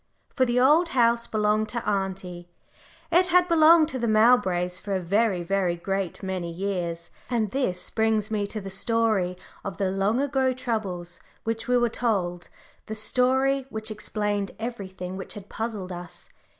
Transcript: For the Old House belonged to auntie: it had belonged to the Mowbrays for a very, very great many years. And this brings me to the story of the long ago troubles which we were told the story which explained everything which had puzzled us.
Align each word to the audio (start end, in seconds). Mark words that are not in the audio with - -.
For 0.35 0.45
the 0.45 0.59
Old 0.59 0.89
House 0.97 1.27
belonged 1.27 1.69
to 1.69 1.87
auntie: 1.87 2.49
it 3.11 3.27
had 3.27 3.47
belonged 3.47 3.87
to 3.89 3.99
the 3.99 4.07
Mowbrays 4.07 4.79
for 4.79 4.95
a 4.95 4.99
very, 4.99 5.43
very 5.43 5.75
great 5.75 6.23
many 6.23 6.51
years. 6.51 7.11
And 7.29 7.51
this 7.51 7.91
brings 7.91 8.31
me 8.31 8.47
to 8.47 8.59
the 8.59 8.71
story 8.71 9.37
of 9.63 9.77
the 9.77 9.91
long 9.91 10.19
ago 10.19 10.53
troubles 10.53 11.19
which 11.43 11.67
we 11.67 11.77
were 11.77 11.87
told 11.87 12.49
the 12.87 12.95
story 12.95 13.67
which 13.69 13.91
explained 13.91 14.53
everything 14.57 15.17
which 15.17 15.35
had 15.35 15.49
puzzled 15.49 15.91
us. 15.91 16.29